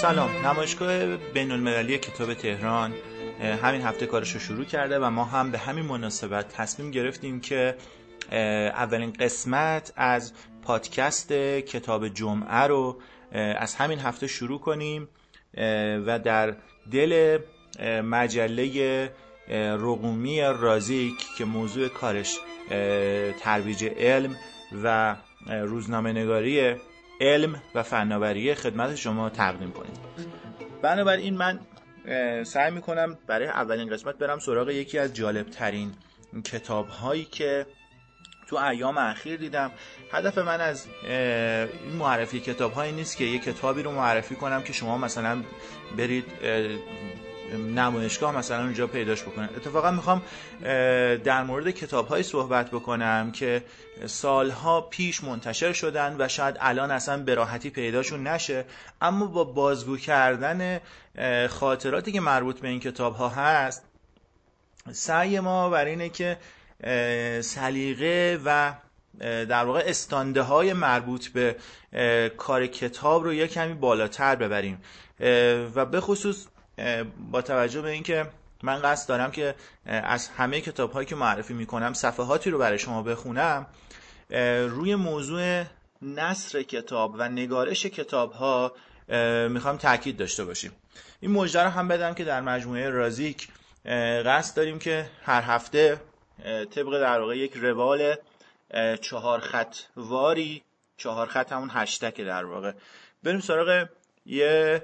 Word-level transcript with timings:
سلام. 0.00 0.30
نمایشگاه 0.46 1.16
بین 1.16 1.50
المللی 1.50 1.98
کتاب 1.98 2.34
تهران 2.34 2.92
همین 3.40 3.82
هفته 3.82 4.06
کارش 4.06 4.32
رو 4.32 4.40
شروع 4.40 4.64
کرده 4.64 4.98
و 4.98 5.10
ما 5.10 5.24
هم 5.24 5.50
به 5.50 5.58
همین 5.58 5.84
مناسبت 5.84 6.48
تصمیم 6.48 6.90
گرفتیم 6.90 7.40
که 7.40 7.76
اولین 8.32 9.12
قسمت 9.12 9.92
از 9.96 10.32
پادکست 10.62 11.32
کتاب 11.32 12.08
جمعه 12.08 12.62
رو 12.62 13.00
از 13.32 13.74
همین 13.74 13.98
هفته 13.98 14.26
شروع 14.26 14.60
کنیم 14.60 15.08
و 16.06 16.18
در 16.24 16.56
دل 16.92 17.38
مجله 17.84 19.10
رقومی 19.50 20.40
رازیک 20.40 21.26
که 21.38 21.44
موضوع 21.44 21.88
کارش 21.88 22.38
ترویج 23.40 23.84
علم 23.84 24.36
و 24.82 25.16
روزنامه 25.46 26.12
نگاری 26.12 26.76
علم 27.20 27.62
و 27.74 27.82
فناوری 27.82 28.54
خدمت 28.54 28.96
شما 28.96 29.30
تقدیم 29.30 29.70
کنیم. 29.70 29.92
بنابراین 30.82 31.36
من 31.36 31.60
سعی 32.44 32.70
می‌کنم 32.70 33.18
برای 33.26 33.46
اولین 33.46 33.90
قسمت 33.90 34.18
برم 34.18 34.38
سراغ 34.38 34.68
یکی 34.68 34.98
از 34.98 35.14
جالب 35.14 35.50
ترین 35.50 35.92
کتاب 36.44 36.88
هایی 36.88 37.24
که 37.24 37.66
تو 38.48 38.56
ایام 38.56 38.98
اخیر 38.98 39.36
دیدم. 39.36 39.70
هدف 40.12 40.38
من 40.38 40.60
از 40.60 40.86
این 41.04 41.96
معرفی 41.98 42.40
کتاب 42.40 42.72
هایی 42.72 42.92
نیست 42.92 43.16
که 43.16 43.24
یه 43.24 43.38
کتابی 43.38 43.82
رو 43.82 43.92
معرفی 43.92 44.34
کنم 44.34 44.62
که 44.62 44.72
شما 44.72 44.98
مثلا 44.98 45.42
برید 45.98 46.24
نمایشگاه 47.56 48.36
مثلا 48.36 48.62
اونجا 48.62 48.86
پیداش 48.86 49.22
بکنن. 49.22 49.48
اتفاقا 49.56 49.90
می‌خوام 49.90 50.22
در 51.24 51.42
مورد 51.42 51.70
کتاب 51.70 52.08
های 52.08 52.22
صحبت 52.22 52.70
بکنم 52.70 53.32
که 53.32 53.64
سالها 54.06 54.80
پیش 54.80 55.24
منتشر 55.24 55.72
شدن 55.72 56.16
و 56.18 56.28
شاید 56.28 56.56
الان 56.60 56.90
اصلا 56.90 57.22
به 57.22 57.34
راحتی 57.34 57.70
پیداشون 57.70 58.26
نشه 58.26 58.64
اما 59.00 59.26
با 59.26 59.44
بازگو 59.44 59.96
کردن 59.96 60.80
خاطراتی 61.48 62.12
که 62.12 62.20
مربوط 62.20 62.60
به 62.60 62.68
این 62.68 62.80
کتاب 62.80 63.14
ها 63.14 63.28
هست 63.28 63.82
سعی 64.92 65.40
ما 65.40 65.70
بر 65.70 65.84
اینه 65.84 66.08
که 66.08 66.36
سلیقه 67.42 68.40
و 68.44 68.72
در 69.20 69.64
واقع 69.64 69.82
استانده 69.86 70.42
های 70.42 70.72
مربوط 70.72 71.28
به 71.28 71.56
کار 72.36 72.66
کتاب 72.66 73.24
رو 73.24 73.34
یک 73.34 73.52
کمی 73.52 73.74
بالاتر 73.74 74.36
ببریم. 74.36 74.82
و 75.74 75.86
به 75.86 76.00
خصوص 76.00 76.46
با 77.30 77.42
توجه 77.42 77.80
به 77.80 77.90
اینکه 77.90 78.26
من 78.62 78.82
قصد 78.82 79.08
دارم 79.08 79.30
که 79.30 79.54
از 79.86 80.28
همه 80.28 80.60
کتاب 80.60 80.92
هایی 80.92 81.06
که 81.06 81.14
معرفی 81.14 81.54
می‌کنم 81.54 81.92
صفحاتی 81.92 82.50
رو 82.50 82.58
برای 82.58 82.78
شما 82.78 83.02
بخونم 83.02 83.66
روی 84.68 84.94
موضوع 84.94 85.64
نصر 86.02 86.62
کتاب 86.62 87.14
و 87.18 87.28
نگارش 87.28 87.86
کتاب 87.86 88.32
ها 88.32 88.72
می‌خوام 89.48 89.76
تاکید 89.76 90.16
داشته 90.16 90.44
باشیم. 90.44 90.72
این 91.20 91.30
مجده 91.30 91.62
رو 91.62 91.70
هم 91.70 91.88
بدم 91.88 92.14
که 92.14 92.24
در 92.24 92.40
مجموعه 92.40 92.90
رازیک 92.90 93.48
قصد 94.26 94.56
داریم 94.56 94.78
که 94.78 95.10
هر 95.22 95.42
هفته 95.42 96.00
طبق 96.44 97.00
در 97.00 97.20
واقع 97.20 97.38
یک 97.38 97.52
روال 97.56 98.14
چهار 99.00 99.40
خط 99.40 99.76
واری 99.96 100.62
چهار 100.96 101.26
خط 101.26 101.52
همون 101.52 101.70
هشتک 101.72 102.20
در 102.20 102.44
واقع. 102.44 102.72
بریم 103.22 103.40
سراغ 103.40 103.88
یه 104.26 104.82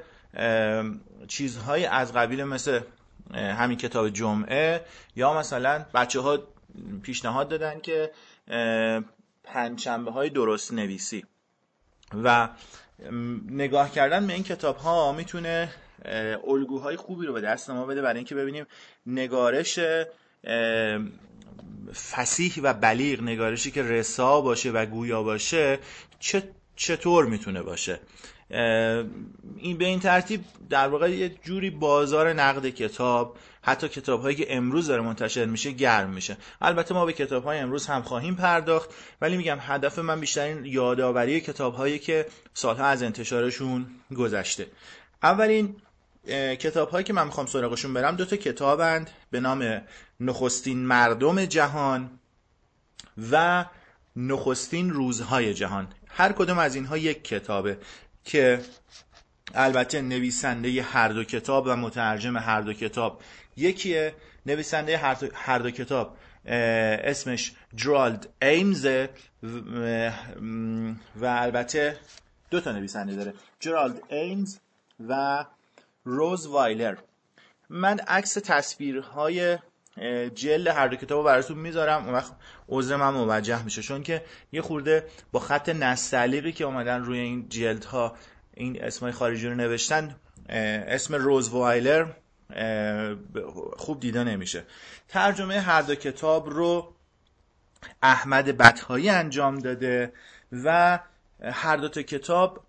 چیزهایی 1.29 1.85
از 1.85 2.13
قبیل 2.13 2.45
مثل 2.45 2.81
همین 3.35 3.79
کتاب 3.79 4.09
جمعه 4.09 4.85
یا 5.17 5.35
مثلا 5.35 5.85
بچه 5.95 6.21
ها 6.21 6.39
پیشنهاد 7.03 7.49
دادن 7.49 7.81
که 7.81 8.11
پنجشنبه 9.45 10.11
های 10.11 10.31
درست 10.31 10.73
نویسی. 10.73 11.25
و 12.25 12.49
نگاه 13.51 13.91
کردن 13.91 14.27
به 14.27 14.33
این 14.33 14.43
کتاب 14.43 14.77
ها 14.77 15.13
می‌تونه 15.13 15.69
الگوهای 16.49 16.97
خوبی 16.97 17.27
رو 17.27 17.33
به 17.33 17.41
دست 17.41 17.71
ما 17.71 17.87
بده 17.87 18.03
برای 18.03 18.17
اینکه 18.17 18.35
ببینیم 18.35 18.67
نگارش 19.07 19.79
فسیح 22.13 22.53
و 22.63 22.75
بلیغ 22.75 23.23
نگارشی 23.23 23.71
که 23.71 23.83
رسا 23.83 24.41
باشه 24.41 24.71
و 24.71 24.87
گویا 24.87 25.23
باشه 25.23 25.79
چطور 26.77 27.27
می‌تونه 27.27 27.63
باشه. 27.63 28.01
این 28.51 29.79
به 29.79 29.85
این 29.85 30.01
ترتیب 30.01 30.45
در 30.71 30.89
واقع 30.89 31.11
یه 31.11 31.29
جوری 31.29 31.71
بازار 31.71 32.33
نقد 32.33 32.69
کتاب 32.69 33.37
حتی 33.63 33.89
کتاب 33.89 34.21
هایی 34.23 34.37
که 34.37 34.57
امروز 34.57 34.87
داره 34.87 35.03
منتشر 35.03 35.45
میشه 35.45 35.71
گرم 35.71 36.11
میشه. 36.11 36.37
البته 36.61 36.95
ما 36.95 37.07
به 37.07 37.13
کتاب 37.13 37.45
های 37.45 37.59
امروز 37.59 37.87
هم 37.87 38.03
خواهیم 38.03 38.35
پرداخت 38.35 38.91
ولی 39.21 39.37
میگم 39.37 39.59
هدف 39.61 39.99
من 39.99 40.21
بیشتر 40.21 40.45
این 40.45 40.65
یادآوری 40.65 41.41
کتاب 41.41 41.75
هایی 41.75 41.99
که 41.99 42.27
سالها 42.55 42.85
از 42.85 43.03
انتشارشون 43.03 43.87
گذشته. 44.17 44.67
اولین 45.23 45.77
کتاب 46.61 46.89
هایی 46.89 47.05
که 47.05 47.13
من 47.13 47.25
می‌خوام 47.25 47.47
سراغشون 47.47 47.95
برم 47.95 48.17
دو 48.17 48.25
تا 48.25 48.37
کتابند 48.37 49.11
به 49.31 49.41
نام 49.41 49.83
نخستین 50.21 50.79
مردم 50.79 51.45
جهان 51.45 52.11
و 53.33 53.65
نخستین 54.17 54.91
روزهای 54.91 55.55
جهان. 55.55 55.89
هر 56.09 56.33
کدوم 56.33 56.59
از 56.59 56.75
اینها 56.75 56.97
یک 56.97 57.25
کتابه. 57.25 57.79
که 58.27 58.61
البته 59.55 60.03
نویسنده 60.03 60.83
هر 60.83 61.09
دو 61.09 61.25
کتاب 61.25 61.67
و 61.67 61.77
مترجم 61.77 62.37
هر 62.37 62.61
دو 62.61 62.73
کتاب 62.73 63.21
یکیه. 63.57 64.15
نویسنده 64.47 64.99
هر 65.35 65.59
دو 65.59 65.71
کتاب 65.71 66.17
اسمش 66.45 67.53
جرالد 67.75 68.29
ایمز 68.43 68.87
و 71.17 71.25
البته 71.25 71.97
دو 72.51 72.61
تا 72.61 72.73
نویسنده 72.73 73.15
داره. 73.15 73.35
جرالد 73.61 74.03
ایمز 74.13 74.59
و 75.09 75.45
روز 76.05 76.47
وایلر 76.47 76.97
من 77.71 77.99
عکس 77.99 78.35
تصویرهای 78.35 79.59
جلد 80.35 80.67
هر 80.69 80.89
دو 80.89 80.97
کتاب 80.97 81.19
رو 81.19 81.25
براتون 81.25 81.59
می‌ذارم. 81.59 82.05
اون 82.05 82.15
وقت 82.15 82.33
عذر 82.69 82.97
من 82.97 83.11
موجه 83.11 83.63
میشه. 83.63 83.83
چون 83.83 84.03
که 84.03 84.25
یه 84.53 84.63
خورده 84.63 85.07
با 85.33 85.41
خط 85.41 85.69
نستعلیقی 85.69 86.53
که 86.53 86.65
اومدن 86.65 87.05
روی 87.05 87.19
این 87.19 87.49
جلدها 87.49 88.17
این 88.55 88.85
اسمای 88.85 89.13
خارجی 89.13 89.49
رو 89.49 89.55
نوشتن 89.55 90.17
اسم 90.49 91.15
روز 91.15 91.49
وایلر 91.49 92.07
خوب 93.77 94.01
دیده 94.01 94.25
نمیشه. 94.25 94.65
ترجمه 95.09 95.61
هر 95.61 95.83
دو 95.83 95.95
کتاب 95.95 96.51
رو 96.51 96.93
احمد 98.03 98.57
بطهایی 98.57 99.09
انجام 99.09 99.59
داده 99.59 100.13
و 100.65 100.99
هر 101.43 101.77
دو 101.77 101.89
تا 101.89 102.03
کتاب 102.03 102.65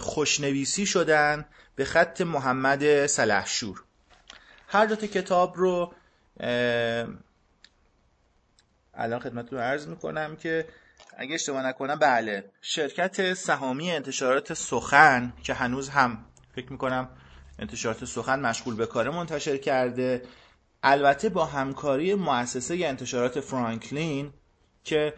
خوشنویسی 0.00 0.86
شدن 0.86 1.44
به 1.76 1.84
خط 1.84 2.20
محمد 2.20 3.06
سلحشور 3.06 3.82
هر 4.68 4.86
دو 4.86 4.96
تا 4.96 5.06
کتاب 5.06 5.56
رو 5.56 5.94
الان 8.94 9.20
خدمتتون 9.20 9.58
عرض 9.58 9.86
می‌کنم 9.86 10.36
که 10.36 10.66
اگه 11.16 11.34
اشتباه 11.34 11.66
نکنم 11.66 11.98
بله. 11.98 12.44
شرکت 12.60 13.34
سهامی 13.34 13.90
انتشارات 13.90 14.54
سخن 14.54 15.32
که 15.42 15.54
هنوز 15.54 15.88
هم 15.88 16.24
فکر 16.54 16.72
می‌کنم 16.72 17.08
انتشارات 17.58 18.04
سخن 18.04 18.40
مشغول 18.40 18.76
به 18.76 18.86
کار 18.86 19.10
منتشر 19.10 19.56
کرده 19.56 20.22
البته 20.82 21.28
با 21.28 21.44
همکاری 21.44 22.14
مؤسسه 22.14 22.74
انتشارات 22.74 23.40
فرانکلین 23.40 24.32
که 24.84 25.14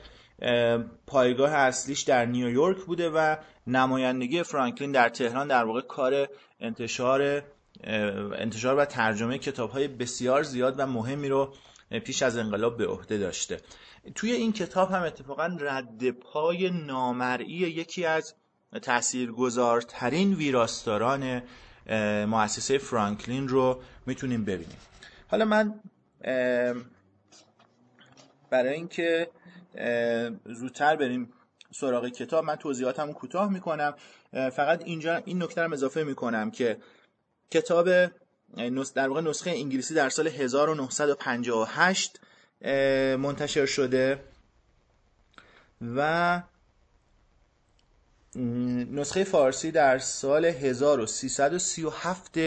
پایگاه 1.06 1.52
اصلیش 1.52 2.02
در 2.02 2.26
نیویورک 2.26 2.84
بوده 2.84 3.10
و 3.10 3.36
نمایندگی 3.66 4.42
فرانکلین 4.42 4.92
در 4.92 5.08
تهران 5.08 5.48
در 5.48 5.64
واقع 5.64 5.80
کار 5.80 6.28
انتشار 6.60 7.42
انتشار 7.82 8.76
و 8.76 8.84
ترجمه 8.84 9.38
کتاب 9.38 9.70
های 9.70 9.88
بسیار 9.88 10.42
زیاد 10.42 10.74
و 10.78 10.86
مهمی 10.86 11.28
رو 11.28 11.54
پیش 12.04 12.22
از 12.22 12.36
انقلاب 12.36 12.76
به 12.76 12.86
عهده 12.86 13.18
داشته. 13.18 13.60
توی 14.14 14.32
این 14.32 14.52
کتاب 14.52 14.90
هم 14.90 15.02
اتفاقا 15.02 15.56
رد 15.60 16.10
پای 16.10 16.70
نامرئی 16.70 17.48
یکی 17.48 18.04
از 18.04 18.34
تاثیرگذارترین 18.82 20.34
ویراستاران 20.34 21.42
مؤسسه 22.26 22.78
فرانکلین 22.78 23.48
رو 23.48 23.82
می‌تونیم 24.06 24.44
ببینیم. 24.44 24.78
حالا 25.28 25.44
من 25.44 25.80
برای 28.50 28.74
اینکه 28.74 29.30
زودتر 30.44 30.96
بریم 30.96 31.32
سراغ 31.72 32.08
کتاب 32.08 32.44
من 32.44 32.56
توضیحاتم 32.56 33.12
کوتاه 33.12 33.52
می‌کنم. 33.52 33.94
فقط 34.32 34.82
اینجا 34.84 35.16
این 35.16 35.42
نکته 35.42 35.62
رو 35.62 35.72
اضافه 35.72 36.04
می‌کنم 36.04 36.50
که 36.50 36.78
کتاب 37.50 37.88
در 38.94 39.08
واقع 39.08 39.20
نسخه 39.20 39.50
انگلیسی 39.50 39.94
در 39.94 40.08
سال 40.08 40.28
1958 40.28 42.20
منتشر 43.18 43.66
شده. 43.66 44.20
و 45.96 46.42
نسخه 48.36 49.24
فارسی 49.24 49.70
در 49.70 49.98
سال 49.98 50.44
1337 50.44 52.38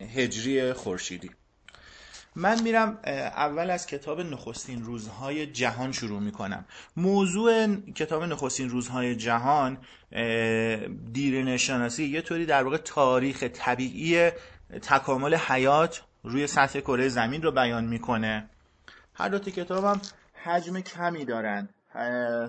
هجری 0.00 0.72
خورشیدی. 0.72 1.30
من 2.40 2.62
میرم 2.62 2.98
اول 3.04 3.70
از 3.70 3.86
کتاب 3.86 4.20
نخستین 4.20 4.84
روزهای 4.84 5.46
جهان 5.46 5.92
شروع 5.92 6.20
می‌کنم. 6.20 6.64
موضوع 6.96 7.76
کتاب 7.76 8.22
نخستین 8.22 8.70
روزهای 8.70 9.16
جهان 9.16 9.78
دیرینه 11.12 11.56
شناسی 11.56 12.04
یه 12.04 12.22
طوری 12.22 12.46
در 12.46 12.62
واقع 12.62 12.76
تاریخ 12.76 13.42
طبیعی 13.42 14.30
تکامل 14.82 15.34
حیات 15.34 16.02
روی 16.22 16.46
سطح 16.46 16.80
کره 16.80 17.08
زمین 17.08 17.42
رو 17.42 17.52
بیان 17.52 17.84
می‌کنه. 17.84 18.50
هر 19.14 19.28
دو 19.28 19.38
کتابم 19.38 20.00
حجم 20.44 20.80
کمی 20.80 21.24
دارن. 21.24 21.68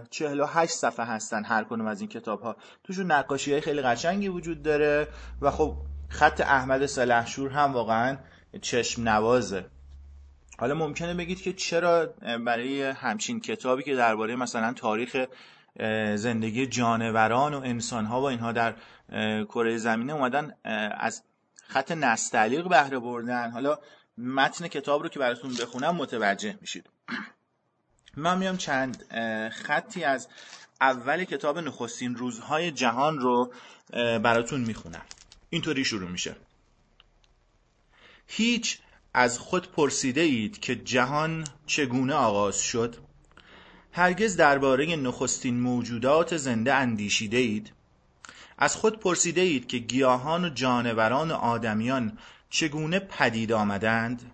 48 0.09 0.73
صفحه 0.73 1.05
هستن 1.05 1.43
هر 1.43 1.63
کنم 1.63 1.87
از 1.87 2.01
این 2.01 2.09
کتاب 2.09 2.41
ها 2.41 2.55
توشون 2.83 3.11
نقاشی 3.11 3.51
های 3.51 3.61
خیلی 3.61 3.81
قشنگی 3.81 4.27
وجود 4.27 4.63
داره 4.63 5.07
و 5.41 5.51
خب 5.51 5.75
خط 6.09 6.41
احمد 6.41 6.85
سلحشور 6.85 7.51
هم 7.51 7.73
واقعا 7.73 8.17
چشم 8.61 9.09
نوازه 9.09 9.65
حالا 10.61 10.73
ممکنه 10.75 11.13
بگید 11.13 11.41
که 11.41 11.53
چرا 11.53 12.05
برای 12.45 12.81
همچین 12.83 13.39
کتابی 13.39 13.83
که 13.83 13.95
درباره 13.95 14.35
مثلا 14.35 14.73
تاریخ 14.73 15.25
زندگی 16.15 16.67
جانوران 16.67 17.53
و 17.53 17.57
انسانها 17.57 18.21
و 18.21 18.23
اینها 18.23 18.51
در 18.51 18.75
کره 19.45 19.77
زمینه 19.77 20.13
اومدن 20.13 20.53
از 20.97 21.23
خط 21.67 21.91
نستعلیق 21.91 22.67
بهره 22.67 22.99
بردن. 22.99 23.51
حالا 23.51 23.77
متن 24.17 24.67
کتاب 24.67 25.03
رو 25.03 25.09
که 25.09 25.19
براتون 25.19 25.53
بخونم 25.53 25.95
متوجه 25.95 26.57
میشید. 26.61 26.89
من 28.17 28.37
میام 28.37 28.57
چند 28.57 29.03
خطی 29.51 30.03
از 30.03 30.27
اول 30.81 31.23
کتاب 31.23 31.59
نخستین 31.59 32.15
روزهای 32.15 32.71
جهان 32.71 33.19
رو 33.19 33.53
براتون 34.23 34.61
می‌خونم. 34.61 35.05
اینطوری 35.49 35.85
شروع 35.85 36.09
میشه. 36.09 36.35
هیچ 38.27 38.79
از 39.13 39.39
خود 39.39 39.71
پرسیده 39.71 40.21
اید 40.21 40.59
که 40.59 40.75
جهان 40.75 41.47
چگونه 41.65 42.13
آغاز 42.13 42.59
شد؟ 42.59 42.95
هرگز 43.91 44.35
درباره 44.35 44.95
نخستین 44.95 45.59
موجودات 45.59 46.37
زنده 46.37 46.73
اندیشیده 46.73 47.37
اید؟ 47.37 47.71
از 48.57 48.75
خود 48.75 48.99
پرسیده 48.99 49.41
اید 49.41 49.67
که 49.67 49.77
گیاهان 49.77 50.45
و 50.45 50.49
جانوران 50.49 51.31
و 51.31 51.33
آدمیان 51.33 52.17
چگونه 52.49 52.99
پدید 52.99 53.51
آمدند؟ 53.51 54.31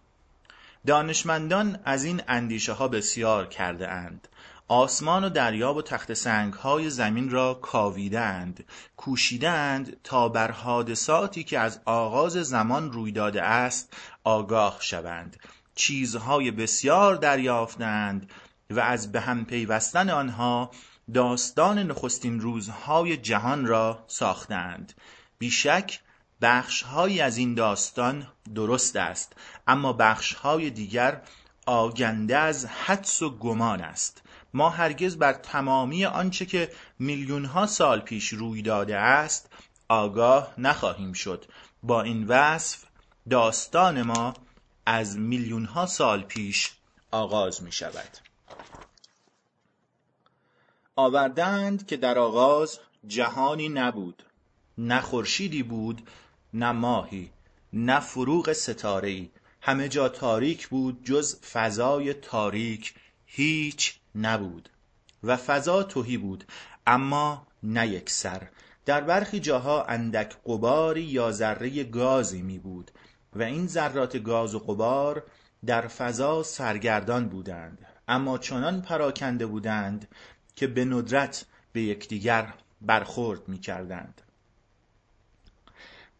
دانشمندان 0.87 1.79
از 1.85 2.03
این 2.03 2.21
اندیشه 2.27 2.73
ها 2.73 2.87
بسیار 2.87 3.47
کرده 3.47 3.87
اند. 3.89 4.27
آسمان 4.69 5.23
و 5.23 5.29
دریا 5.29 5.73
و 5.73 5.81
تخت 5.81 6.13
سنگ 6.13 6.53
های 6.53 6.89
زمین 6.89 7.29
را 7.29 7.53
کاویدند 7.53 8.65
کوشیدند 8.97 9.97
تا 10.03 10.29
بر 10.29 10.51
حادثاتی 10.51 11.43
که 11.43 11.59
از 11.59 11.79
آغاز 11.85 12.33
زمان 12.33 12.91
روی 12.91 13.11
داده 13.11 13.43
است 13.43 13.93
آگاه 14.23 14.77
شوند. 14.79 15.39
چیزهای 15.75 16.51
بسیار 16.51 17.15
دریافتند 17.15 18.31
و 18.69 18.79
از 18.79 19.11
به 19.11 19.21
هم 19.21 19.45
پیوستن 19.45 20.09
آنها 20.09 20.71
داستان 21.13 21.79
نخستین 21.79 22.39
روزهای 22.39 23.17
جهان 23.17 23.65
را 23.65 24.03
ساختند. 24.07 24.93
بیشک 25.37 25.99
بخشهایی 26.41 27.21
از 27.21 27.37
این 27.37 27.53
داستان 27.53 28.27
درست 28.55 28.95
است 28.95 29.33
اما 29.67 29.93
بخشهای 29.93 30.69
دیگر 30.69 31.21
آگنده 31.65 32.37
از 32.37 32.65
حدس 32.65 33.21
و 33.21 33.37
گمان 33.37 33.81
است. 33.81 34.21
ما 34.53 34.69
هرگز 34.69 35.17
بر 35.17 35.33
تمامی 35.33 36.05
آنچه 36.05 36.45
که 36.45 36.71
میلیون 36.99 37.45
ها 37.45 37.67
سال 37.67 37.99
پیش 37.99 38.27
روی 38.27 38.61
داده 38.61 38.97
است 38.97 39.49
آگاه 39.89 40.53
نخواهیم 40.57 41.13
شد. 41.13 41.45
با 41.83 42.01
این 42.01 42.27
وصف 42.27 42.83
داستان 43.29 44.01
ما 44.01 44.33
از 44.85 45.17
میلیون 45.17 45.65
ها 45.65 45.85
سال 45.85 46.23
پیش 46.23 46.71
آغاز 47.11 47.63
می 47.63 47.71
شود. 47.71 48.17
آوردند 50.95 51.87
که 51.87 51.97
در 51.97 52.19
آغاز 52.19 52.79
جهانی 53.07 53.69
نبود. 53.69 54.23
نه 54.77 55.01
خورشیدی 55.01 55.63
بود 55.63 56.09
نه 56.53 56.71
ماهی 56.71 57.29
نه 57.73 57.99
فروغ 57.99 58.53
ستاره 58.53 59.09
ای 59.09 59.29
همه 59.61 59.89
جا 59.89 60.09
تاریک 60.09 60.67
بود 60.67 61.03
جز 61.05 61.41
فضای 61.41 62.13
تاریک. 62.13 62.93
هیچ 63.25 63.99
نبود 64.17 64.69
و 65.23 65.37
فضا 65.37 65.83
توهی 65.83 66.17
بود 66.17 66.43
اما 66.87 67.47
نه 67.63 67.87
یک 67.87 68.09
سر 68.09 68.47
در 68.85 69.01
برخی 69.01 69.39
جاها 69.39 69.83
اندک 69.83 70.35
قباری 70.45 71.03
یا 71.03 71.31
ذره 71.31 71.83
گازی 71.83 72.41
می 72.41 72.59
بود 72.59 72.91
و 73.35 73.43
این 73.43 73.67
ذرات 73.67 74.17
گاز 74.17 74.55
و 74.55 74.59
قبار 74.59 75.23
در 75.65 75.87
فضا 75.87 76.43
سرگردان 76.43 77.29
بودند 77.29 77.85
اما 78.07 78.37
چنان 78.37 78.81
پراکنده 78.81 79.45
بودند 79.45 80.07
که 80.55 80.67
به 80.67 80.85
ندرت 80.85 81.45
به 81.73 81.81
یکدیگر 81.81 82.53
برخورد 82.81 83.47
می 83.47 83.59
کردند. 83.59 84.21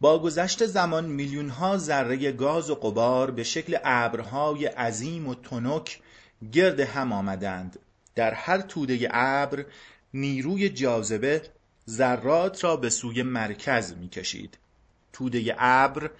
با 0.00 0.18
گذشت 0.18 0.66
زمان 0.66 1.06
میلیون 1.06 1.48
ها 1.48 1.78
ذره 1.78 2.32
گاز 2.32 2.70
و 2.70 2.74
قبار 2.74 3.30
به 3.30 3.44
شکل 3.44 3.78
ابرهای 3.84 4.66
عظیم 4.66 5.28
و 5.28 5.34
تنک 5.34 6.00
گرد 6.52 6.80
هم 6.80 7.12
آمدند 7.12 7.78
در 8.18 8.34
هر 8.34 8.60
توده 8.60 9.08
ابر 9.10 9.64
نیروی 10.14 10.68
جاذبه 10.68 11.42
ذرات 11.90 12.64
را 12.64 12.76
به 12.76 12.90
سوی 12.90 13.22
مرکز 13.22 13.92
می‌کشید 13.92 14.58
توده 15.12 15.54
ابر 15.58 16.10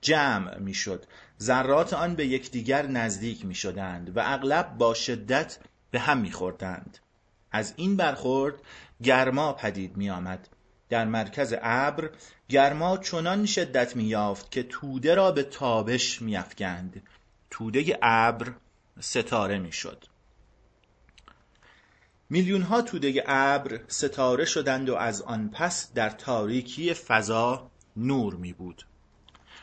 جمع 0.00 0.58
می‌شد 0.58 1.04
ذرات 1.42 1.92
آن 1.92 2.14
به 2.14 2.26
یکدیگر 2.26 2.86
نزدیک 2.86 3.44
می‌شدند 3.44 4.16
و 4.16 4.20
اغلب 4.24 4.78
با 4.78 4.94
شدت 4.94 5.58
به 5.90 5.98
هم 5.98 6.18
میخوردند 6.18 6.98
از 7.52 7.74
این 7.76 7.96
برخورد 7.96 8.54
گرما 9.02 9.52
پدید 9.52 9.96
می 9.96 10.10
آمد. 10.10 10.48
در 10.88 11.04
مرکز 11.04 11.54
ابر 11.62 12.10
گرما 12.48 12.96
چنان 12.96 13.46
شدت 13.46 13.96
می 13.96 14.04
یافت 14.04 14.50
که 14.50 14.62
توده 14.62 15.14
را 15.14 15.32
به 15.32 15.42
تابش 15.42 16.22
می 16.22 16.36
افگند. 16.36 17.02
توده 17.50 17.98
ابر 18.02 18.52
ستاره 19.00 19.58
می 19.58 19.72
میلیون 22.30 22.62
ها 22.62 22.82
توده 22.82 23.24
ابر 23.26 23.80
ستاره 23.88 24.44
شدند 24.44 24.88
و 24.88 24.94
از 24.94 25.22
آن 25.22 25.48
پس 25.48 25.92
در 25.94 26.10
تاریکی 26.10 26.94
فضا 26.94 27.70
نور 27.96 28.34
می 28.34 28.52
بود. 28.52 28.86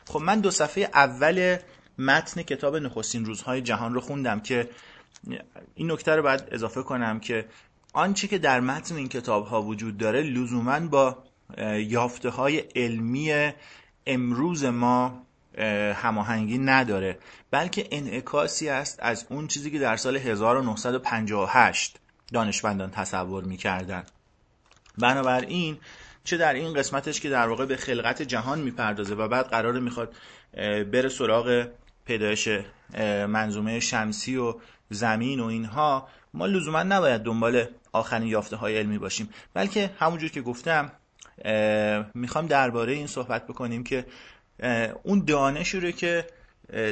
خب 0.07 0.19
من 0.19 0.39
دو 0.39 0.51
صفحه 0.51 0.89
اول 0.93 1.57
متن 1.97 2.41
کتاب 2.41 2.75
نخستین 2.75 3.25
روزهای 3.25 3.61
جهان 3.61 3.93
رو 3.93 4.01
خوندم 4.01 4.39
که 4.39 4.69
این 5.75 5.91
نکته 5.91 6.15
رو 6.15 6.23
باید 6.23 6.43
اضافه 6.51 6.83
کنم 6.83 7.19
که 7.19 7.45
آنچه 7.93 8.27
که 8.27 8.37
در 8.37 8.59
متن 8.59 8.95
این 8.95 9.09
کتاب 9.09 9.47
ها 9.47 9.61
وجود 9.61 9.97
داره 9.97 10.21
لزوما 10.21 10.79
با 10.79 11.17
یافته 11.77 12.29
های 12.29 12.57
علمی 12.57 13.51
امروز 14.07 14.65
ما 14.65 15.25
هماهنگی 15.93 16.57
نداره 16.57 17.19
بلکه 17.51 17.87
انعکاسی 17.91 18.69
است 18.69 18.99
از 19.01 19.25
اون 19.29 19.47
چیزی 19.47 19.71
که 19.71 19.79
در 19.79 19.97
سال 19.97 20.17
1958 20.17 21.99
دانشمندان 22.33 22.91
تصور 22.91 23.43
می‌کردن 23.43 24.03
بنابراین 24.97 25.77
چه 26.23 26.37
در 26.37 26.53
این 26.53 26.73
قسمتش 26.73 27.19
که 27.19 27.29
در 27.29 27.47
واقع 27.47 27.65
به 27.65 27.77
خلقت 27.77 28.21
جهان 28.21 28.61
می‌پردازه 28.61 29.15
و 29.15 29.27
بعد 29.27 29.45
قرار 29.45 29.79
می‌خواد 29.79 30.13
بره 30.91 31.09
سراغ 31.09 31.67
پیدایش 32.05 32.49
منظومه 33.27 33.79
شمسی 33.79 34.37
و 34.37 34.55
زمین 34.89 35.39
و 35.39 35.45
اینها 35.45 36.07
ما 36.33 36.45
لزوما 36.45 36.83
نباید 36.83 37.21
دنبال 37.21 37.65
آخرین 37.91 38.27
یافته 38.27 38.55
های 38.55 38.77
علمی 38.77 38.97
باشیم. 38.97 39.29
بلکه 39.53 39.91
همونجور 39.99 40.29
که 40.29 40.41
گفتم 40.41 40.91
می‌خوام 42.13 42.47
درباره 42.47 42.93
این 42.93 43.07
صحبت 43.07 43.47
بکنیم 43.47 43.83
که 43.83 44.05
اون 45.03 45.25
دانشی 45.25 45.79
رو 45.79 45.91
که 45.91 46.27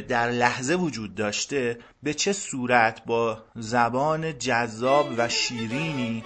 در 0.08 0.32
لحظه 0.32 0.74
وجود 0.76 1.16
داشته 1.16 1.80
به 2.04 2.14
چه 2.14 2.34
صورت 2.34 3.06
با 3.06 3.44
زبان 3.56 4.40
جذاب 4.40 5.14
و 5.18 5.30
شیرینی 5.30 6.24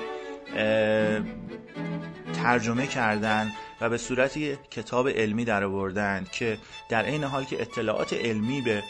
ترجمه 2.34 2.88
کردن 2.88 3.52
و 3.82 3.90
به 3.90 3.98
صورتی 3.98 4.58
کتاب 4.72 5.10
علمی 5.10 5.46
در 5.46 5.64
آوردن 5.64 6.28
که 6.32 6.58
در 6.90 7.04
این 7.06 7.24
حال 7.24 7.44
که 7.44 7.62
اطلاعات 7.62 8.14
علمی 8.14 8.62
به 8.62 8.84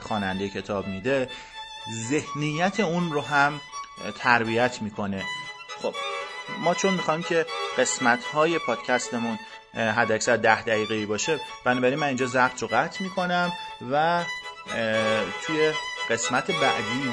خواننده 0.00 0.48
کتاب 0.48 0.86
میده 0.86 1.28
ذهنیت 2.10 2.80
اون 2.80 3.12
رو 3.12 3.20
هم 3.20 3.60
تربیت 4.18 4.82
می‌کنه. 4.82 5.24
خب 5.82 5.94
ما 6.58 6.74
چون 6.74 6.94
می‌خوایم 6.94 7.22
که 7.22 7.46
قسمت 7.78 8.24
های 8.24 8.58
پادکستمون 8.58 9.38
حد 9.74 10.12
اکثر 10.12 10.36
ده 10.36 10.62
دقیقه 10.62 11.06
باشه 11.06 11.40
بنابراین 11.64 11.98
من 11.98 12.06
اینجا 12.06 12.26
زخت 12.26 12.62
رو 12.62 12.68
قطع 12.72 13.02
می‌کنم 13.02 13.52
و 13.90 14.24
توی 15.46 15.72
قسمت 16.10 16.50
بعدی 16.50 17.12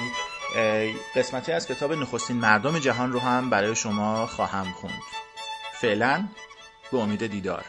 قسمتی 1.15 1.51
از 1.51 1.67
کتاب 1.67 1.93
نخستین 1.93 2.37
مردم 2.37 2.79
جهان 2.79 3.11
رو 3.11 3.19
هم 3.19 3.49
برای 3.49 3.75
شما 3.75 4.27
خواهم 4.27 4.71
خوند. 4.71 5.01
فعلا 5.73 6.27
به 6.91 6.97
امید 6.97 7.27
دیدار. 7.27 7.65